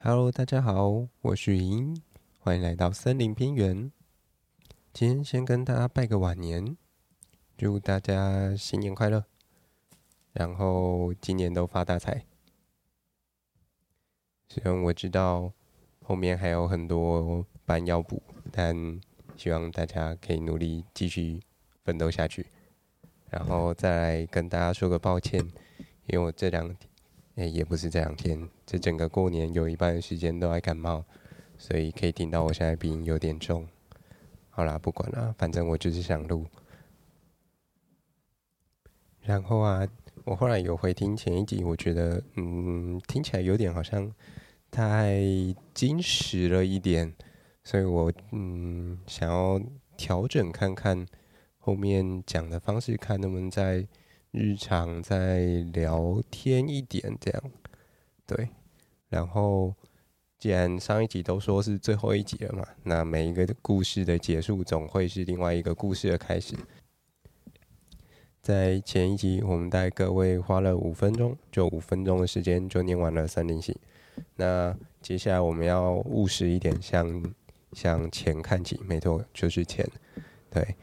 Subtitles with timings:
[0.00, 2.00] Hello，大家好，我是雨音，
[2.38, 3.90] 欢迎来到森林边缘。
[4.92, 6.76] 今天先跟大家拜个晚年，
[7.56, 9.24] 祝大家新年快乐，
[10.32, 12.24] 然后今年都发大财。
[14.48, 15.52] 虽然我知道
[16.04, 18.22] 后面还有很多班要补，
[18.52, 19.00] 但
[19.36, 21.42] 希望大家可以努力继续
[21.82, 22.46] 奋斗下去。
[23.30, 25.44] 然后再来跟大家说个抱歉，
[26.06, 26.87] 因为我这两天。
[27.38, 31.04] 哎，也不是这两天，这整个过年有一半的时间都在感冒，
[31.56, 33.64] 所以可以听到我现在鼻音有点重。
[34.50, 36.44] 好啦，不管了，反正我就是想录。
[39.20, 39.86] 然后啊，
[40.24, 44.12] 我后来有回听前一集，我觉得，嗯，听起来有点好像
[44.68, 45.22] 太
[45.72, 47.14] 精实了一点，
[47.62, 49.60] 所以我嗯想要
[49.96, 51.06] 调整看看
[51.58, 53.86] 后面讲的方式，看能不能再。
[54.30, 55.40] 日常再
[55.72, 57.42] 聊天一点，这样
[58.26, 58.48] 对。
[59.08, 59.74] 然后，
[60.38, 66.54] 既然上一集都说是最后一集了嘛，那每一个故事的结束总会是另外一个故事的开始。
[68.42, 73.78] 在前一集，我们带各位花了五分钟，就五分钟的时间就念完了森林系。
[74.36, 77.34] 那接下来我们要务实一点，向
[77.72, 79.86] 向钱看齐，没错，就是钱，
[80.50, 80.76] 对。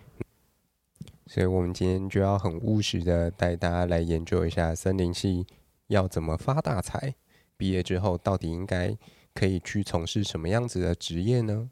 [1.27, 5.47] 所以，我们今天就要很务实的带大家来研究一下森林系
[5.87, 7.15] 要怎么发大财。
[7.57, 8.95] 毕业之后，到底应该
[9.33, 11.71] 可以去从事什么样子的职业呢？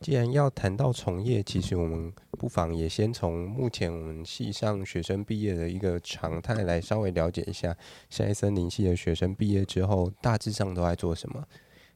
[0.00, 7.74] 既然要谈到从业，其实我们不妨也先从目前我们系上学生毕业的一个常态来稍微了解一下，
[8.10, 11.42] 现在森林系的学生毕业之后大致上都在做什么。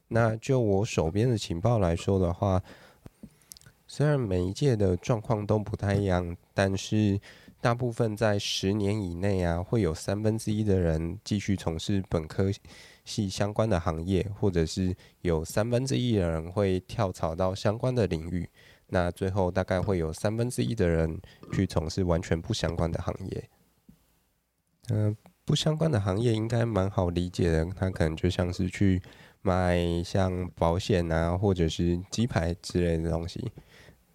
[0.07, 2.63] 那就我手边的情报来说的话。
[3.95, 7.21] 虽然每一届的状况都不太一样，但是
[7.61, 12.49] 大部分在十年以内啊，会有三分之一的人继续从事本科
[13.05, 18.49] 系相关的行业，或者是有三分之一的人会跳槽到相关的领域。
[18.87, 23.49] 那最后大概会有三分之一的人去从事完全不相关的行业。
[24.89, 28.99] 嗯、不相关的行业应该蛮好理解的，他可能就像是去
[29.43, 33.51] 卖像保险啊，或者是鸡排之类的东西。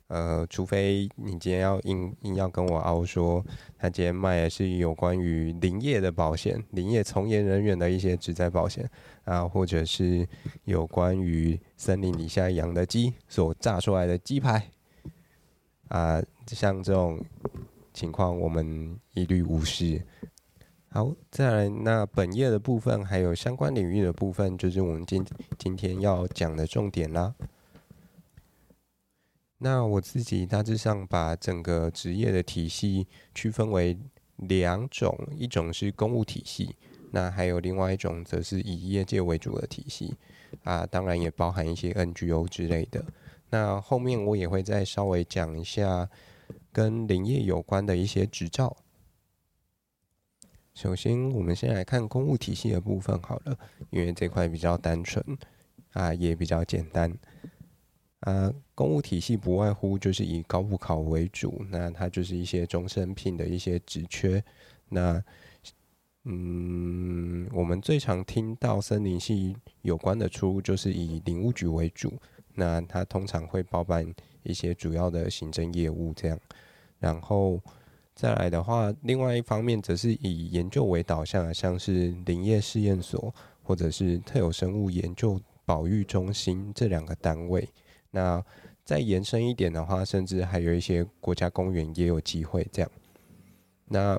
[0.09, 3.45] 呃，除非你今天要硬硬要跟我凹说，
[3.77, 8.89] 他今天卖的是有关于林业的保险，林业从业人员的一些职灾保险
[9.25, 10.27] 啊，或者是
[10.65, 14.71] 有关于森林底下养的鸡所炸出来的鸡排
[15.89, 17.23] 啊，像这种
[17.93, 20.01] 情况，我们一律无视。
[20.91, 25.23] 好，再来，那本业的部分还有相关领域的部分，就是我们今
[25.59, 27.35] 今天要讲的重点啦。
[29.59, 33.99] 那我自己大致上把整个职业的体系区分为
[34.37, 36.77] 两种，一种是公务体系，
[37.11, 40.15] 那还有另外一种则是以业界为主的体系
[40.63, 43.05] 啊，当然也包含一些 NGO 之类的。
[43.51, 46.09] 那后面我也会再稍微讲一下
[46.73, 48.77] 跟林业有关的一些执照。
[50.73, 53.59] 首先，我们先来看公务体系的部分好了，
[53.91, 55.37] 因为这块比较单纯
[55.95, 57.13] 啊，也比较简单。
[58.21, 64.43] 啊，公务体系不外乎就是以高普考为主，那它就是一些终身聘的一些职缺。
[64.89, 65.23] 那，
[66.25, 72.13] 嗯，我们最常听到森林系有关的出入就是以林务局为主，
[72.55, 74.05] 那它通常会包办
[74.43, 76.37] 一些主要的行政业务这样。
[76.99, 77.61] 然后
[78.17, 87.69] 再来的话，另外一方面则是以研究为导向，像是林业试验所或者是特有生物研究保育中心这两个单位。
[88.11, 88.45] 那
[88.85, 92.91] 再延伸一点的话，甚至还有一些国家公园也有机会这样。
[93.87, 94.19] 那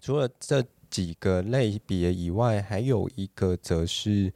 [0.00, 4.32] 除了这几个类别以外，还有一个则是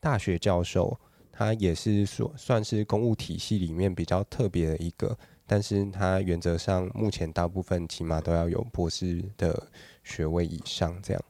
[0.00, 0.98] 大学教授，
[1.30, 5.16] 他也是说算是公务体系里面比较特别的一个，
[5.46, 9.68] 但是他原则上目前大部分起码都要有博士的
[10.02, 11.22] 学位以上这样。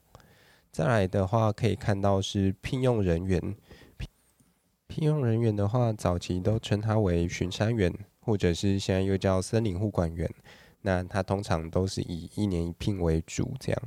[0.71, 3.55] 再来的话，可以看到是聘用人员。
[4.91, 7.89] 聘用人员的话，早期都称他为巡山员，
[8.19, 10.29] 或者是现在又叫森林护管员。
[10.81, 13.81] 那他通常都是以一年一聘为主，这样。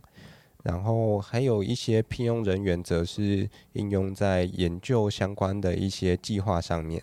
[0.62, 7.02] 然后还有一些聘用人员，则是应用在研究相关的一些计划上面。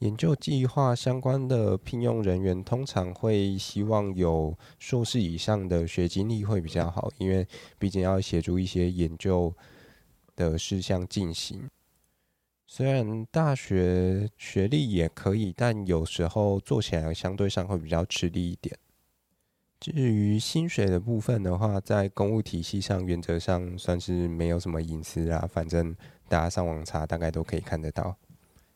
[0.00, 7.48] 研究计划相关的聘用人员，通常会希望有硕士以上的学经历会比较好，因为
[7.78, 9.54] 毕竟要协助一些研究
[10.36, 11.66] 的事项进行。
[12.76, 18.76] 虽然大学学历也可以，但有时候做起来相对上会比较吃力一点。
[19.78, 25.94] 至于薪水的部分的话，在公务体系上，原则上算是没有什么隐私啊，反正
[26.28, 28.16] 大家上网查大概都可以看得到。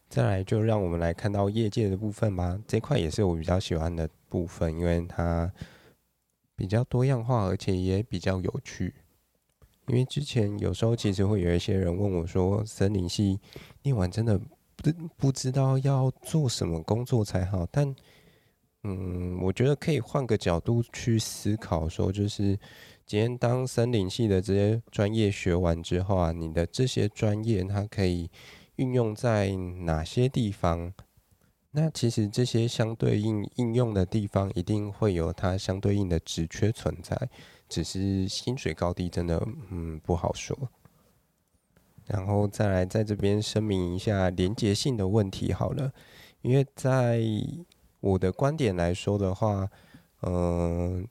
[0.08, 2.56] 再来，就让我们来看到业界的部分吧。
[2.68, 5.52] 这块也是我比较喜欢的部分，因为它
[6.54, 8.94] 比较多样化，而且也比较有趣。
[9.88, 13.38] 因为之前有时候其实会有一些人问我说：“森林系
[13.82, 14.38] 念完真的
[14.76, 17.94] 不不知道要做什么工作才好？”但
[18.84, 22.58] 嗯，我觉得可以换个角度去思考，说就是
[23.04, 28.30] 今天当森林系的这些专业学完之后啊，你的这些专业它可以。
[28.78, 30.94] 运用在哪些地方？
[31.72, 37.28] 那其实这些相对应应用的地方，一定会有它相对应的职缺存在，
[37.68, 40.56] 只是薪水高低真的嗯不好说。
[42.06, 45.92] 然后再来在这边声明一下连结性的问题好了，
[46.40, 47.20] 因为在
[48.00, 49.68] 我的观点来说的话，
[50.22, 51.06] 嗯、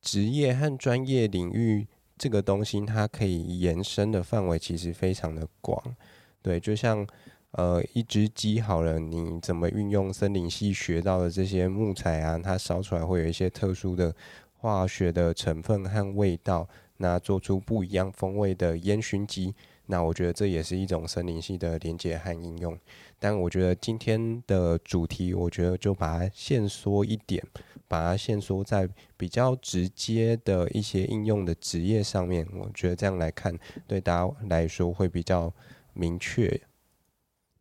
[0.00, 5.94] 职业和专业领域这个东西，它可以延伸的范围其实非常的广。
[6.40, 7.06] 对，就像
[7.50, 12.38] 呃一只鸡好了，你怎么运用森林系学到的这些木材啊？
[12.38, 14.14] 它烧出来会有一些特殊的
[14.62, 16.68] 化学的成分和味道，
[16.98, 19.52] 那做出不一样风味的烟熏鸡。
[19.86, 22.78] 那我觉得这也是一种森林系的连接和应用。
[23.18, 27.44] 但我觉得今天的主题，我觉得就把它限缩一点，
[27.88, 32.46] 把它限缩在比较直接的一些应用的职业上面。
[32.54, 35.52] 我觉得这样来看，对大家来说会比较。
[35.94, 36.58] 明确。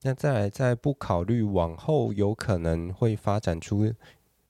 [0.03, 3.93] 那再来，在不考虑往后有可能会发展出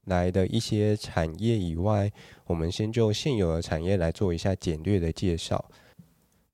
[0.06, 2.12] 来的一些产业以外，
[2.46, 5.64] 我们先就现有的产业来做一下简略的介绍。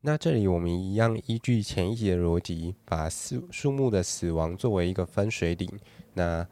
[0.01, 5.69] 那这里我们一样依据前一集的逻辑，把树树木的死亡作为一个分水岭。
[6.13, 6.47] 那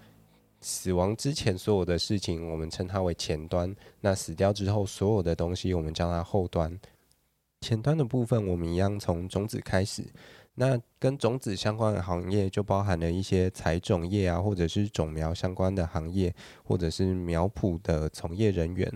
[0.62, 3.70] 死亡之前所有的事情，我们称它为前端；
[4.02, 6.78] 那死掉之后所有的东西，我们叫它后端。
[7.62, 10.04] 前端的部分，我们一样从种子开始。
[10.56, 18.92] 那跟种子相关的行业就包含了一些采种业啊，或者是种苗相关的行业，或者是苗圃的从业人员。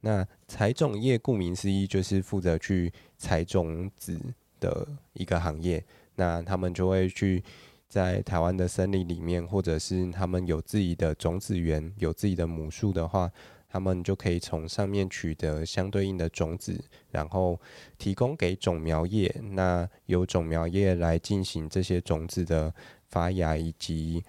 [0.00, 4.20] 那采种业顾名思义就是负责去采种子
[4.58, 5.84] 的一个行业。
[6.14, 7.42] 那他们就会去
[7.88, 13.30] 在台湾的森林里面，或者是他们有自己的种子园，有自己的母树的话。
[13.72, 16.78] 他们就可以从上面取得相对应的种子，
[17.10, 17.58] 然后
[17.96, 19.34] 提供给种苗业。
[19.52, 22.74] 那由种苗业来进行这些种子的
[23.08, 24.22] 发芽以及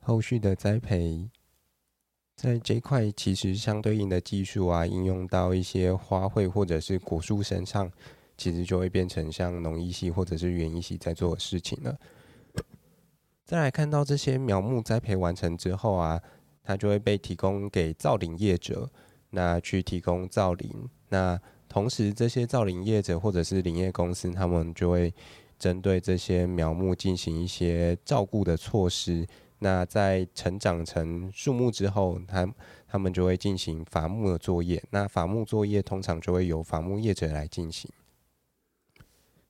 [0.00, 1.30] 后续的栽培。
[2.36, 7.90] 在这一块，其实相对应的技术啊，应用到一些花卉或者是果树身上，
[8.36, 11.98] 其实就会变成像农艺系或者是园艺系在做的事情了。
[13.46, 16.20] 再来看到这些苗木栽培完成之后啊。
[16.68, 18.86] 它就会被提供给造林业者，
[19.30, 20.70] 那去提供造林。
[21.08, 25.10] 那同时，这些造林业者或者是林业公司，他们就会
[25.58, 29.26] 针对这些苗木进行一些照顾的措施。
[29.60, 32.46] 那在成长成树木之后，他
[32.86, 34.84] 他们就会进行伐木的作业。
[34.90, 37.90] 那伐木作业通常就会由伐木业者来进行。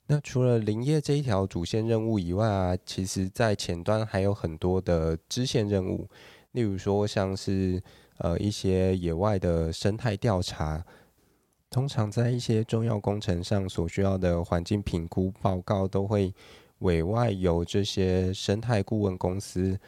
[0.07, 6.09] 那除了林业这一条主线任务以外啊，其实在前端还有很多的支线任务。
[6.59, 7.81] 例如说，像是
[8.17, 10.85] 呃一些野外的生态调查，
[11.71, 16.35] 通常在一些重要工程上所需要的环境评估报告，都会
[16.81, 19.79] 委外由这些生态顾问公司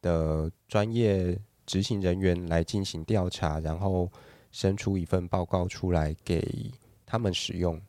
[0.00, 4.08] 的专业执行人员来进行调查，然后
[4.52, 6.70] 生出一份报告出来给
[7.04, 7.82] 他们使用。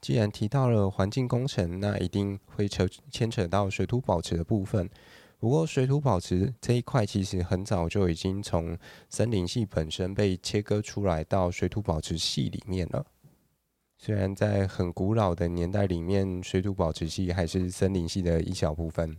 [0.00, 4.88] 既然提到了环境工程，那一定会扯牵扯到水土保持的部分。
[5.40, 8.76] 不过，水土保持这一块其实很早就已经从
[9.08, 13.06] 森林系本身被切割出来到水土保持系里面了。
[13.96, 19.16] 虽然在很古老的年代里面，水土保持系还是森林系的一小部分，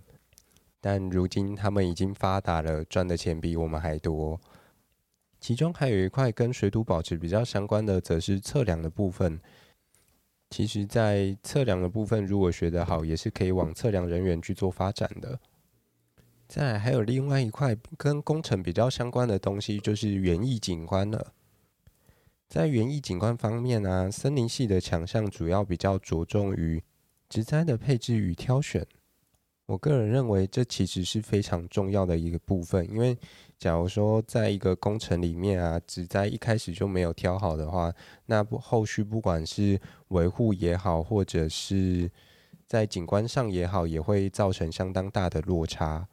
[0.79, 4.39] 但如今他们已经发达了，赚的钱比我们还多。
[5.39, 9.41] 其中还有一块跟水土保持比较相关的，则是测量的部分。
[10.51, 15.39] 其实，在测量的部分，如果学得好，也是可以往测量人员去做发展的。
[16.51, 21.31] 再来还有另外一块跟工程比较相关的东西，就是园艺景观了。
[22.49, 26.83] 在园艺景观方面啊，森林系的强项主要比较着重于
[27.29, 28.85] 植栽的配置与挑选。
[29.67, 33.17] 我个人认为这其实是非常重要的一个部分，因为
[33.57, 37.93] 假如说在一个工程里面啊，植栽一开始就没有挑好的话，
[38.25, 39.79] 那不后续不管是
[40.09, 42.11] 维护也好，或者是
[42.67, 46.09] 在景观上也好，也会造成相当大的落差。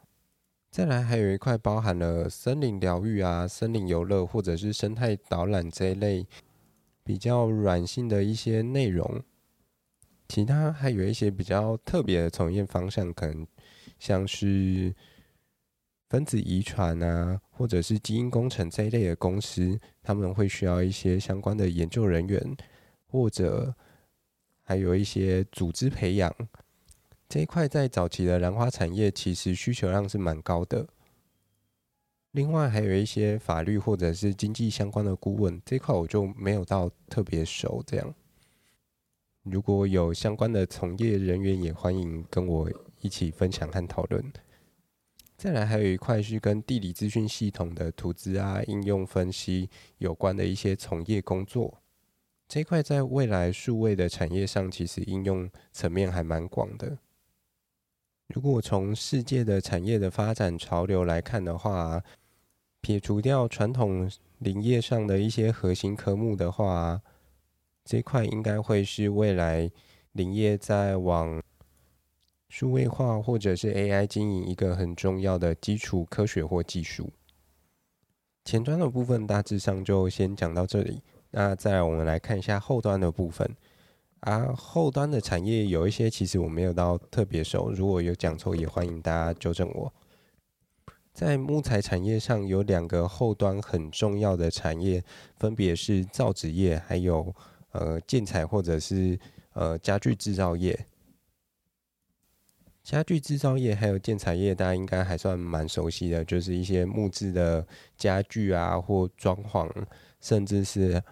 [0.71, 6.27] 再来还有一块包含了森林疗愈啊、森林游乐或者是生态导览这一类
[7.03, 9.23] 比较软性的一些内容。
[10.29, 13.47] 其他还有一些比较特别的从业方向，可能
[13.99, 14.95] 像是
[16.11, 22.57] 分子遗传啊，或者是基因工程这一类的公司，他们会需要一些相关的研究人员，
[23.07, 23.75] 或者
[24.63, 26.31] 还有一些组织培养。
[27.29, 30.87] 这一块在早期的兰花产业其实需求量是蛮高的。
[32.31, 37.83] 另外还有一些法律或者是经济相关的顾问，这块我就没有到特别熟。
[37.87, 38.15] 这样，
[39.43, 42.71] 如果有相关的从业人员，也欢迎跟我
[43.01, 44.25] 一起分享和讨论。
[45.37, 49.69] 再来还有一块是跟地理资讯系统的图资啊、应用分析
[49.99, 51.83] 有关的一些从业工作。
[52.49, 56.97] 这一块在未来数位的产业上，其实应用层面还蛮广的。
[58.35, 62.03] 如果从世界的产业的发展潮流来看的话，
[62.81, 67.01] 撇除掉传统林业上的一些核心科目的话，
[67.85, 69.71] 这块应该会是未来
[70.13, 71.43] 林业在往
[72.51, 77.11] 数位化或者是 AI 经营一个很重要的基础科学或技术。
[78.45, 83.51] 前端的部分大致上就先讲到这里，那再来我们来看一下后端的部分。
[84.21, 89.93] 啊，后端的产业有一些其实我没有到特别熟，如果有讲错也欢迎大家纠正我。
[91.13, 95.03] 在木材产业上有两个后端很重要的产业，
[95.37, 97.35] 分别是造纸业，还有
[97.73, 99.19] 呃建材或者是
[99.53, 100.87] 呃家具制造业。
[102.85, 109.69] 家具制造业还有建材业，大家应该还算蛮熟悉的，就是一些木质的家具啊，或装潢，
[110.21, 111.03] 甚至是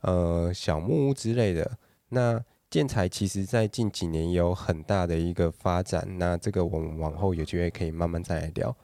[0.00, 1.78] 呃小木屋之类的。
[2.08, 8.74] 那建材其实在近几年也有很大的一个发展，那这个我们往后有机会可以慢慢再来聊。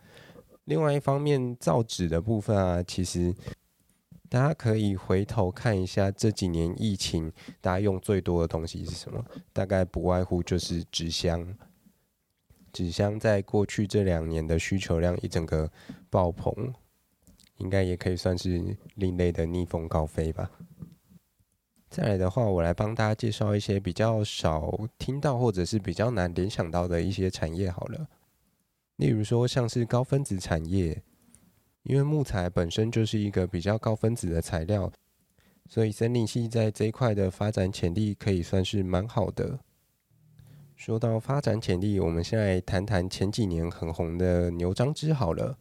[0.65, 3.33] 另外一方面，造纸的部分啊，其实
[4.29, 9.25] 大家可以回头看一下这几年疫情，大家用最多的东西是什么？
[9.53, 11.57] 大概不外乎就是纸箱。
[12.73, 15.71] 纸箱在过去这两年的需求量一整个
[16.11, 16.75] 爆棚，
[17.59, 20.51] 应该也可以算是另类的逆风高飞吧。
[21.89, 28.07] 再来的话，我来帮大家介绍一些比较少听到或者是比较难联想到的一些产业好了。
[28.97, 31.03] 例如说，像是高分子产业，
[31.85, 34.91] 因为木材本身就是一个比较高分子的材料，
[35.69, 39.59] 所以森林系在这一块的发展潜力可以算是蛮好的。
[40.75, 45.57] 说到发展潜力，我们先来谈谈前几年很红的牛樟芝好了。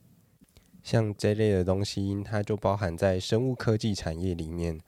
[0.82, 4.80] 像这类的东西，它就包含在生物科技产业里面。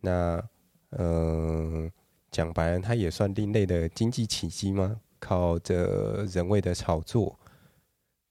[0.00, 0.42] 那
[0.92, 1.90] 嗯，
[2.30, 5.00] 讲白了，它也算另类的经济奇迹吗？
[5.20, 7.38] 靠着人为的炒作，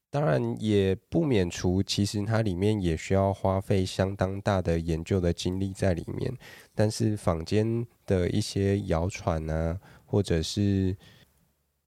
[0.09, 6.33] 当然也不免除，其实它里面也需要花费相当大的研究的精力在里面。
[6.73, 10.95] 但是坊间的一些谣传啊，或者是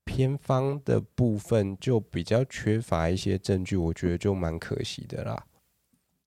[0.04, 5.46] 偏方的部分，就比较缺乏一些证据，我觉得就蛮可惜的啦。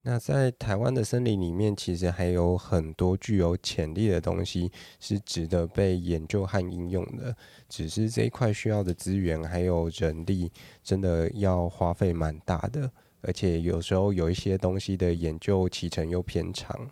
[0.05, 4.69] 那在台湾的森林里面，其实还有很多具有潜力的东西
[4.99, 7.33] 是值得被研究和应用的，
[7.69, 10.51] 只是这一块需要的资源还有人力，
[10.83, 12.91] 真的要花费蛮大的，
[13.21, 16.91] 而且有时候有一些东西的研究期程又偏长，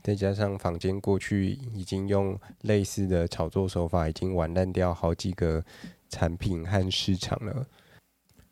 [0.00, 5.64] 再加上坊间过去已经用类似的炒作手法，已经玩烂掉好几个
[6.08, 7.66] 产品和市场了。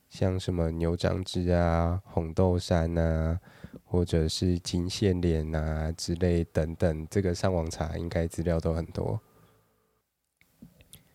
[0.09, 3.39] 像什么牛樟芝啊、红豆杉啊，
[3.85, 9.21] 或者是金线莲啊之类等等，这个上网查应该资料都很多。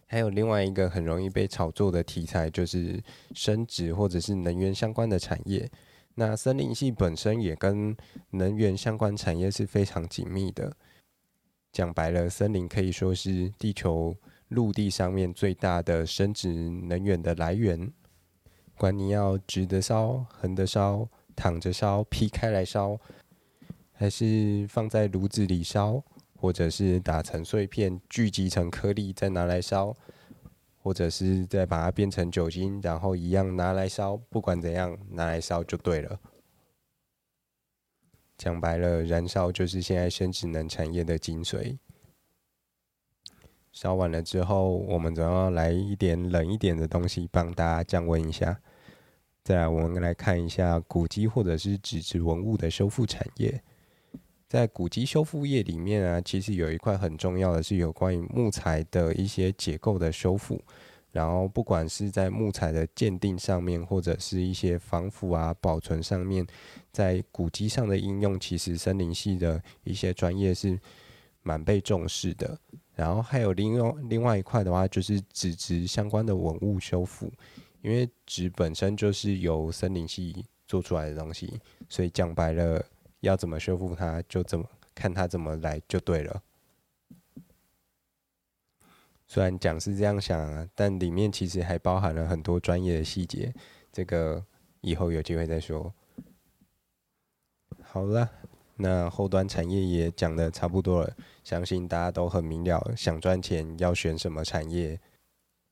[0.06, 3.02] 还有另外一个很容易被炒作的题材，就是
[3.34, 5.68] 生殖或者是能源相关的产业。
[6.14, 7.98] 那森林系本身也跟
[8.30, 10.72] 能源相关产业是非常紧密的。
[11.72, 14.16] 讲白了，森林可以说是地球
[14.50, 17.92] 陆地上面最大的生殖能源的来源。
[18.78, 23.00] 管你要直的烧、横的烧、躺着烧、劈开来烧，
[23.92, 26.04] 还是放在炉子里烧，
[26.36, 29.96] 或者是打成碎片聚集成颗粒再拿来烧，
[30.78, 36.20] 或者是再把它变成酒精，然后一样拿来烧，不管怎样拿来烧就对了。
[38.38, 41.78] 讲白了，燃烧就是现在生质能产业的精髓。
[43.74, 48.58] 烧完了之后，我们总要来一点冷一点的东西，帮大家降温一下。
[49.44, 53.62] 再来，我们来看一下古籍或者是纸质文物的修复产业。
[54.48, 60.62] 在古籍修复业里面啊，其实有一块很重要的是有关于木材的一些结构的修复。
[61.12, 66.46] 然后不管是在木材的鉴定上面，或者是一些防腐啊、保存上面，
[66.92, 70.80] 在古籍上的应用，其实森林系的一些专业是
[71.42, 72.58] 蛮被重视的。
[72.96, 77.32] 然后还有另外另外一块的话，就是纸质相关的文物修复，
[77.82, 81.60] 因为纸本身就是由森林系做出来的东西，
[81.90, 82.86] 所以讲白了，
[83.22, 86.44] 要怎么修复它，就怎么看它怎么来就对了。
[89.26, 93.52] 虽然讲是这样想啊，但里面其实还包含了很多专业的细节，
[93.92, 94.46] 这个
[94.82, 95.92] 以后有机会再说。
[97.82, 98.30] 好了。
[98.76, 105.00] 那后端产业也讲得差不多了，相信大家都很明了，想赚钱要选什么产业，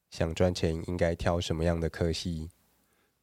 [0.10, 2.50] 想赚钱应该挑什么样的科系。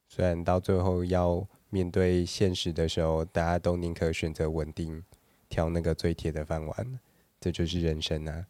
[0.07, 5.03] 虽然到最后要面对现实的时候，大家都宁可选择稳定，
[5.47, 6.99] 挑那个最铁的饭碗，
[7.39, 8.47] 这就是人生啊。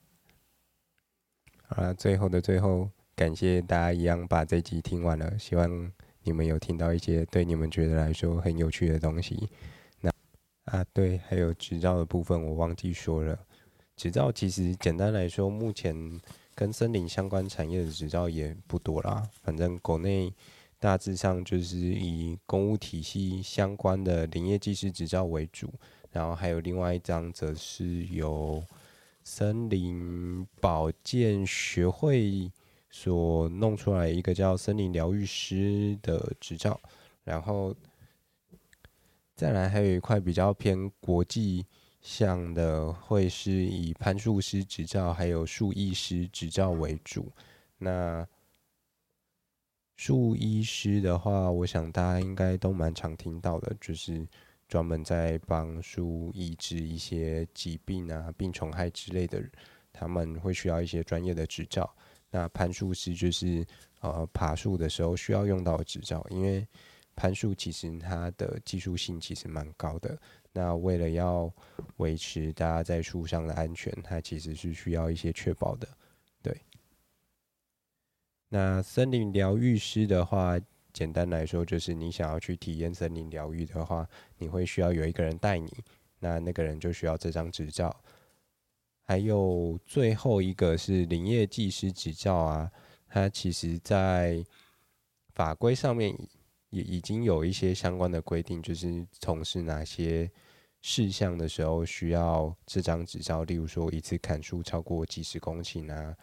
[1.68, 5.92] 好啦，最后的最后，感谢大家一样把这集听完了，希望
[6.24, 9.48] 你们有听到一些对你们觉得来说很有趣的东西。
[10.72, 13.38] 啊，对，还有执照的部分我忘记说了。
[13.96, 16.22] 执照其实简单来说，目前
[16.54, 19.28] 跟森林相关产业的执照也不多啦。
[19.42, 20.32] 反正国内
[20.78, 25.74] 大致上就是以公务体系相关的林业技师执照为主，
[26.12, 28.64] 然后还有另外一张则是由
[29.24, 32.52] 森林保健学会
[32.92, 36.80] 所弄出来一个叫森林疗愈师的执照，
[37.24, 37.76] 然后。
[39.40, 41.66] 再来还有一块比较偏国际
[42.02, 47.32] 向的，会是以攀树师执照还有树艺师执照为主。
[47.78, 48.28] 那
[49.96, 54.28] 树医师的话，我想大家应该都蛮常听到的，就是
[54.68, 59.42] 专门在帮树医治一些疾病啊、病虫害之类的，
[59.94, 61.90] 他们会需要一些专业的执照。
[62.30, 63.66] 那攀树师就是
[64.02, 66.68] 呃爬树的时候需要用到执照，因为。
[67.20, 70.18] 攀树其实它的技术性其实蛮高的，
[70.54, 71.54] 那为了要
[71.98, 75.86] 维持大家在树上的安全，它其实是需要一些确保的。
[76.42, 76.58] 对，
[78.48, 80.58] 那森林疗愈师的话，
[80.94, 85.70] 简单来说就是你想要去体验森林疗愈的话，你会需要有一个人带你，
[86.20, 87.94] 那那个人就需要这张执照。
[89.04, 92.72] 还有最后一个是林业技师执照啊，
[93.10, 94.42] 它其实在
[95.34, 96.18] 法规上面。
[96.70, 100.30] 也已经有一些相关的规定，就是从事哪些
[100.82, 106.16] 事项的时候需要这张执照，例如说一次砍树超过几十公顷啊，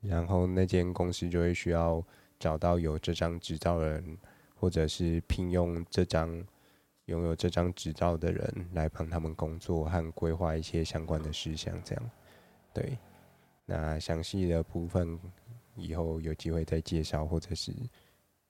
[0.00, 2.02] 然后那间公司就会需要
[2.38, 4.18] 找到有这张执照的人，
[4.54, 6.44] 或者是聘用这张
[7.04, 12.10] 拥有这张执照的人来帮他们工作和规划一些相关的事项，这样。
[12.72, 12.96] 对，
[13.66, 15.18] 那详细的部分
[15.76, 17.72] 以后有机会再介绍，或者是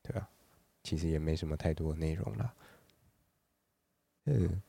[0.02, 0.28] 对吧？
[0.90, 2.52] 其实也没什么太多的内容了，
[4.24, 4.60] 嗯，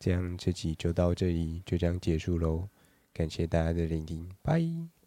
[0.00, 2.68] 这样这集就到这里，就这样结束喽。
[3.12, 4.97] 感谢大家的聆听，拜。